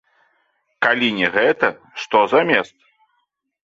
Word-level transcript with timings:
Калі 0.85 1.09
не 1.19 1.29
гэта, 1.37 1.71
што 2.07 2.27
замест? 2.37 2.75